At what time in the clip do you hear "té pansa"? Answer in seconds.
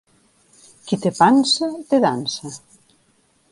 1.03-1.69